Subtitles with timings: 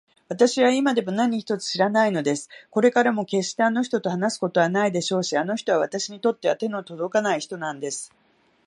[0.29, 2.49] わたしは今でも何一つ知らないのです。
[2.71, 8.11] これからもけっしてあの人と話すことはないでしょうし、あの人はわたしにとっては手のとどかない人なんです。